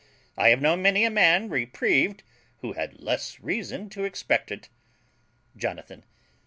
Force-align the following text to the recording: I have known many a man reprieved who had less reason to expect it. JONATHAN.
I 0.35 0.49
have 0.49 0.63
known 0.63 0.81
many 0.81 1.05
a 1.05 1.11
man 1.11 1.47
reprieved 1.47 2.23
who 2.61 2.73
had 2.73 2.99
less 2.99 3.39
reason 3.39 3.87
to 3.91 4.03
expect 4.03 4.49
it. 4.51 4.67
JONATHAN. 5.55 6.05